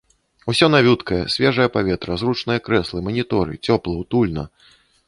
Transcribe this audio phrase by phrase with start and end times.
[0.53, 4.43] Усё навюткае, свежае паветра, зручныя крэслы, маніторы, цёпла, утульна.